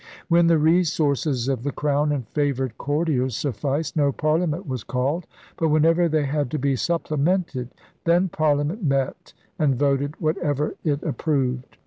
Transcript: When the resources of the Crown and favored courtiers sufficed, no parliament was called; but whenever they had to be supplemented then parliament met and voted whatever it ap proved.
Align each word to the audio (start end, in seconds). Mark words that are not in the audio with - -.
When 0.29 0.47
the 0.47 0.57
resources 0.57 1.47
of 1.47 1.61
the 1.61 1.71
Crown 1.71 2.11
and 2.11 2.27
favored 2.29 2.75
courtiers 2.79 3.35
sufficed, 3.37 3.95
no 3.95 4.11
parliament 4.11 4.65
was 4.67 4.83
called; 4.83 5.27
but 5.57 5.67
whenever 5.69 6.09
they 6.09 6.25
had 6.25 6.49
to 6.49 6.57
be 6.57 6.75
supplemented 6.75 7.69
then 8.05 8.27
parliament 8.27 8.83
met 8.83 9.33
and 9.59 9.75
voted 9.77 10.19
whatever 10.19 10.73
it 10.83 11.03
ap 11.03 11.19
proved. 11.19 11.77